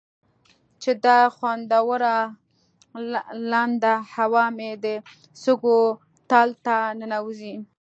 چې 0.81 0.91
دا 1.05 1.19
خوندوره 1.35 2.17
لنده 3.51 3.93
هوا 4.15 4.45
مې 4.57 4.71
د 4.83 4.85
سږو 5.41 5.79
تل 6.29 6.49
ته 6.65 6.77
ننوځي. 6.99 7.55